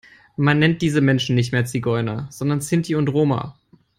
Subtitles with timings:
[0.35, 3.55] Man nennt diese Menschen nicht mehr Zigeuner, sondern Sinti und Roma.